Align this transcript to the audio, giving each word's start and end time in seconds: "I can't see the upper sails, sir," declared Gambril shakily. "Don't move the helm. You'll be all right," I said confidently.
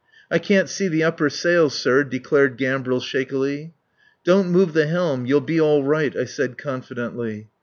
"I 0.31 0.39
can't 0.39 0.67
see 0.67 0.87
the 0.87 1.03
upper 1.03 1.29
sails, 1.29 1.75
sir," 1.77 2.03
declared 2.03 2.57
Gambril 2.57 3.01
shakily. 3.03 3.75
"Don't 4.23 4.49
move 4.49 4.73
the 4.73 4.87
helm. 4.87 5.27
You'll 5.27 5.41
be 5.41 5.61
all 5.61 5.83
right," 5.83 6.17
I 6.17 6.25
said 6.25 6.57
confidently. 6.57 7.49